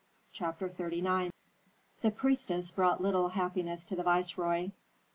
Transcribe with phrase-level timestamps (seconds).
[0.33, 1.29] CHAPTER XXXIX
[2.01, 4.71] The priestess brought little happiness to the viceroy.